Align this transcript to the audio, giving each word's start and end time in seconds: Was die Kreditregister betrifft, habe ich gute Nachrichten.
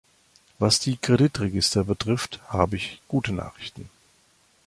Was 0.57 0.79
die 0.79 0.97
Kreditregister 0.97 1.83
betrifft, 1.83 2.39
habe 2.49 2.75
ich 2.75 2.99
gute 3.07 3.33
Nachrichten. 3.33 3.87